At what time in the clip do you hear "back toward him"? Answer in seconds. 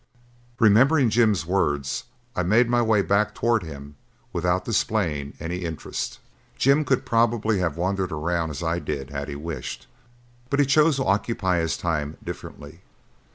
3.03-3.97